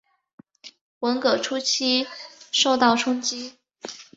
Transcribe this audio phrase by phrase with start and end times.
[1.01, 2.07] 文革初期
[2.51, 3.53] 受到冲击。